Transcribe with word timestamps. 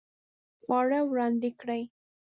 خواړه 0.61 0.99
وړاندې 1.09 1.49
کړئ 1.59 1.81